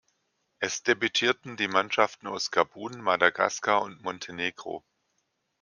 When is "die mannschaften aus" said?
1.57-2.49